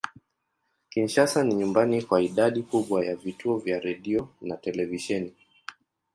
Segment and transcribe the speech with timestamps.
[0.89, 5.33] Kinshasa ni nyumbani kwa idadi kubwa ya vituo vya redio na televisheni.